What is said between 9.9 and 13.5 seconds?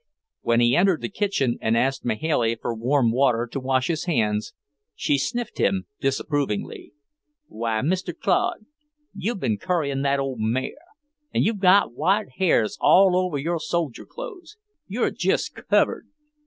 that old mare, and you've got white hairs all over